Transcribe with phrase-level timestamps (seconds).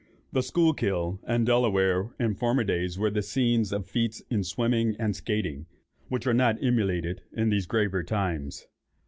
[0.33, 5.13] The Schuylkill and Delaware, in former days, were the scenes of feats in swimming and
[5.15, 5.67] skaiting,
[6.09, 8.65] which are not emulated in these graver times.